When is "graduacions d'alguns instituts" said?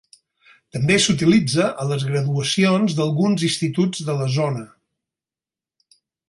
2.11-4.03